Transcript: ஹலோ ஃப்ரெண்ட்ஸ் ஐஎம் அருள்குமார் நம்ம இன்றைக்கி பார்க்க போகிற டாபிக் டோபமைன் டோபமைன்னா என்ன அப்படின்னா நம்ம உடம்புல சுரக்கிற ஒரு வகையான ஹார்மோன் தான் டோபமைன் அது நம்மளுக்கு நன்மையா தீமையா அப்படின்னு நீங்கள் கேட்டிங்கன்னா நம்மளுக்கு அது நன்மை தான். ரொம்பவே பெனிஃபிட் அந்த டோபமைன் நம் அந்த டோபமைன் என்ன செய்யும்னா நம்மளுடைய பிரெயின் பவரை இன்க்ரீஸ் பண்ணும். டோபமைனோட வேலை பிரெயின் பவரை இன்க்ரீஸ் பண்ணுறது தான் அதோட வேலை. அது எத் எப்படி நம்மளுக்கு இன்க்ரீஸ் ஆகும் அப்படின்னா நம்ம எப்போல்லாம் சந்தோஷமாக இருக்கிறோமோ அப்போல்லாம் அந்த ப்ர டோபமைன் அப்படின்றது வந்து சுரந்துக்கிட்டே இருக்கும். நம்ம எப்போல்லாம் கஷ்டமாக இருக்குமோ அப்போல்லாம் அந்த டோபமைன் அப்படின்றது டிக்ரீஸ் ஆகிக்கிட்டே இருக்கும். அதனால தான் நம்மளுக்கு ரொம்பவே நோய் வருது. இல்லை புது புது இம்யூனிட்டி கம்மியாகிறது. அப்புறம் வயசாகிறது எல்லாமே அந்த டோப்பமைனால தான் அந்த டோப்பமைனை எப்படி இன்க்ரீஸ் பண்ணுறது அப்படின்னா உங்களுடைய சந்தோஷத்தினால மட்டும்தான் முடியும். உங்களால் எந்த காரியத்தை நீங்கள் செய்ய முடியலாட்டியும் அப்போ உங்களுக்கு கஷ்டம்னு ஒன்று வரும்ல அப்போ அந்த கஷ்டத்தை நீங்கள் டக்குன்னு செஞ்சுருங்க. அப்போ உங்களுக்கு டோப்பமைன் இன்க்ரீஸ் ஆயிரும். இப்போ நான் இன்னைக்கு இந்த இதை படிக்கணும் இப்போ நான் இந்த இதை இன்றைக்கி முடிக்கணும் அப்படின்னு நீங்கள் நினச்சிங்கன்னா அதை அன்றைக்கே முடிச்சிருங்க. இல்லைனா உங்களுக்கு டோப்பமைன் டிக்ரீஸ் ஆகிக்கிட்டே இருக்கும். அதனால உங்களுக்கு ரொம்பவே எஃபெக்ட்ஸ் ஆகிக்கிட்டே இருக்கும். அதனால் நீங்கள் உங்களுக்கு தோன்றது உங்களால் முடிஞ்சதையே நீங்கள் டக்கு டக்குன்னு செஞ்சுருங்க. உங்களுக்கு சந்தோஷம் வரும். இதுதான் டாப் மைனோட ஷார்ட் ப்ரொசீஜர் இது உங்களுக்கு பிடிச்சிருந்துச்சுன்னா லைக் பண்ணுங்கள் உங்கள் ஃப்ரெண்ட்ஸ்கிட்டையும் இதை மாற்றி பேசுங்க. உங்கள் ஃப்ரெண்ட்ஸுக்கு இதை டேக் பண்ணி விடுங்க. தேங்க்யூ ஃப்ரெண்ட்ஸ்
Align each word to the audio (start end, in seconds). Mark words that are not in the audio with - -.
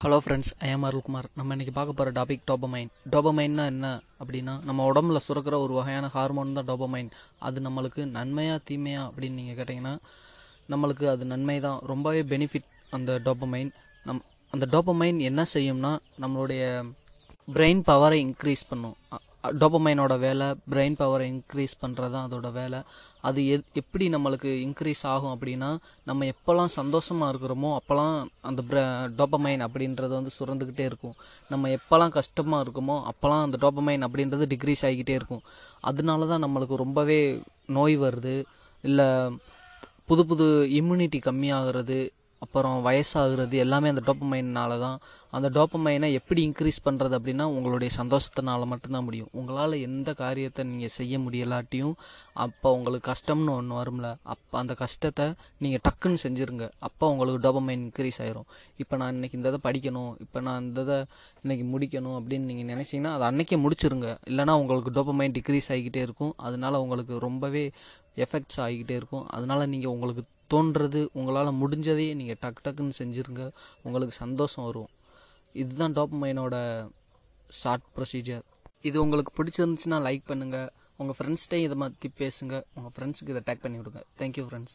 ஹலோ 0.00 0.16
ஃப்ரெண்ட்ஸ் 0.22 0.50
ஐஎம் 0.60 0.82
அருள்குமார் 0.86 1.26
நம்ம 1.34 1.54
இன்றைக்கி 1.54 1.72
பார்க்க 1.74 1.96
போகிற 1.98 2.10
டாபிக் 2.16 2.42
டோபமைன் 2.48 2.90
டோபமைன்னா 3.12 3.64
என்ன 3.66 3.86
அப்படின்னா 4.22 4.54
நம்ம 4.64 4.92
உடம்புல 4.92 5.20
சுரக்கிற 5.26 5.54
ஒரு 5.58 5.72
வகையான 5.72 6.08
ஹார்மோன் 6.08 6.52
தான் 6.52 6.66
டோபமைன் 6.66 7.08
அது 7.38 7.60
நம்மளுக்கு 7.60 8.02
நன்மையா 8.16 8.56
தீமையா 8.70 9.00
அப்படின்னு 9.06 9.38
நீங்கள் 9.40 9.56
கேட்டிங்கன்னா 9.58 9.94
நம்மளுக்கு 10.72 11.06
அது 11.12 11.24
நன்மை 11.24 11.56
தான். 11.60 11.78
ரொம்பவே 11.92 12.22
பெனிஃபிட் 12.22 12.68
அந்த 12.90 13.18
டோபமைன் 13.24 13.70
நம் 14.04 14.22
அந்த 14.50 14.68
டோபமைன் 14.74 15.18
என்ன 15.30 15.46
செய்யும்னா 15.54 15.92
நம்மளுடைய 16.20 16.62
பிரெயின் 17.56 17.82
பவரை 17.90 18.20
இன்க்ரீஸ் 18.26 18.68
பண்ணும். 18.68 18.96
டோபமைனோட 19.60 20.14
வேலை 20.18 20.46
பிரெயின் 20.72 20.96
பவரை 21.00 21.26
இன்க்ரீஸ் 21.32 21.74
பண்ணுறது 21.82 22.12
தான் 22.14 22.26
அதோட 22.28 22.48
வேலை. 22.52 22.80
அது 23.28 23.40
எத் 23.54 23.78
எப்படி 23.80 24.06
நம்மளுக்கு 24.14 24.50
இன்க்ரீஸ் 24.66 25.02
ஆகும் 25.12 25.32
அப்படின்னா 25.34 25.70
நம்ம 26.08 26.26
எப்போல்லாம் 26.32 26.72
சந்தோஷமாக 26.76 27.30
இருக்கிறோமோ 27.32 27.70
அப்போல்லாம் 27.78 28.16
அந்த 28.48 28.62
ப்ர 28.70 28.82
டோபமைன் 29.20 29.64
அப்படின்றது 29.66 30.12
வந்து 30.18 30.32
சுரந்துக்கிட்டே 30.38 30.84
இருக்கும். 30.90 31.16
நம்ம 31.52 31.70
எப்போல்லாம் 31.78 32.14
கஷ்டமாக 32.18 32.64
இருக்குமோ 32.66 32.96
அப்போல்லாம் 33.12 33.44
அந்த 33.46 33.58
டோபமைன் 33.64 34.06
அப்படின்றது 34.08 34.46
டிக்ரீஸ் 34.52 34.84
ஆகிக்கிட்டே 34.88 35.16
இருக்கும். 35.20 35.42
அதனால 35.80 36.26
தான் 36.32 36.44
நம்மளுக்கு 36.46 36.82
ரொம்பவே 36.84 37.20
நோய் 37.78 37.96
வருது. 37.98 38.36
இல்லை 38.84 39.08
புது 40.10 40.24
புது 40.26 40.46
இம்யூனிட்டி 40.80 41.20
கம்மியாகிறது. 41.28 42.00
அப்புறம் 42.44 42.78
வயசாகிறது 42.86 43.56
எல்லாமே 43.64 43.90
அந்த 43.92 44.02
டோப்பமைனால 44.08 44.78
தான் 44.82 44.98
அந்த 45.36 45.48
டோப்பமைனை 45.56 46.08
எப்படி 46.18 46.40
இன்க்ரீஸ் 46.48 46.78
பண்ணுறது 46.86 47.14
அப்படின்னா 47.18 47.44
உங்களுடைய 47.54 47.90
சந்தோஷத்தினால 47.98 48.66
மட்டும்தான் 48.72 49.06
முடியும். 49.06 49.30
உங்களால் 49.38 49.74
எந்த 49.88 50.10
காரியத்தை 50.20 50.62
நீங்கள் 50.70 50.94
செய்ய 50.96 51.18
முடியலாட்டியும் 51.24 51.96
அப்போ 52.44 52.68
உங்களுக்கு 52.76 53.08
கஷ்டம்னு 53.10 53.52
ஒன்று 53.58 53.74
வரும்ல 53.80 54.08
அப்போ 54.34 54.54
அந்த 54.62 54.74
கஷ்டத்தை 54.82 55.26
நீங்கள் 55.64 55.82
டக்குன்னு 55.86 56.22
செஞ்சுருங்க. 56.24 56.66
அப்போ 56.88 57.04
உங்களுக்கு 57.14 57.40
டோப்பமைன் 57.46 57.84
இன்க்ரீஸ் 57.86 58.20
ஆயிரும். 58.24 58.48
இப்போ 58.84 58.96
நான் 59.02 59.14
இன்னைக்கு 59.16 59.38
இந்த 59.40 59.52
இதை 59.52 59.60
படிக்கணும் 59.68 60.12
இப்போ 60.26 60.40
நான் 60.48 60.64
இந்த 60.68 60.82
இதை 60.86 60.98
இன்றைக்கி 61.44 61.66
முடிக்கணும் 61.74 62.16
அப்படின்னு 62.20 62.48
நீங்கள் 62.52 62.70
நினச்சிங்கன்னா 62.74 63.12
அதை 63.18 63.26
அன்றைக்கே 63.30 63.58
முடிச்சிருங்க. 63.66 64.08
இல்லைனா 64.30 64.56
உங்களுக்கு 64.62 64.92
டோப்பமைன் 64.98 65.36
டிக்ரீஸ் 65.38 65.70
ஆகிக்கிட்டே 65.74 66.02
இருக்கும். 66.08 66.34
அதனால 66.48 66.80
உங்களுக்கு 66.86 67.14
ரொம்பவே 67.28 67.64
எஃபெக்ட்ஸ் 68.24 68.58
ஆகிக்கிட்டே 68.64 68.96
இருக்கும். 69.00 69.24
அதனால் 69.36 69.70
நீங்கள் 69.74 69.92
உங்களுக்கு 69.94 70.22
தோன்றது 70.52 71.00
உங்களால் 71.18 71.58
முடிஞ்சதையே 71.62 72.12
நீங்கள் 72.20 72.38
டக்கு 72.42 72.64
டக்குன்னு 72.66 72.96
செஞ்சுருங்க. 73.02 73.44
உங்களுக்கு 73.86 74.14
சந்தோஷம் 74.24 74.66
வரும். 74.68 74.90
இதுதான் 75.62 75.94
டாப் 75.98 76.16
மைனோட 76.22 76.56
ஷார்ட் 77.60 77.86
ப்ரொசீஜர் 77.96 78.44
இது 78.88 78.96
உங்களுக்கு 79.04 79.32
பிடிச்சிருந்துச்சுன்னா 79.38 79.98
லைக் 80.08 80.24
பண்ணுங்கள் 80.30 80.68
உங்கள் 81.00 81.16
ஃப்ரெண்ட்ஸ்கிட்டையும் 81.18 81.66
இதை 81.68 81.76
மாற்றி 81.82 82.08
பேசுங்க. 82.22 82.54
உங்கள் 82.76 82.92
ஃப்ரெண்ட்ஸுக்கு 82.96 83.32
இதை 83.34 83.42
டேக் 83.48 83.64
பண்ணி 83.64 83.78
விடுங்க. 83.78 84.02
தேங்க்யூ 84.20 84.44
ஃப்ரெண்ட்ஸ் 84.48 84.74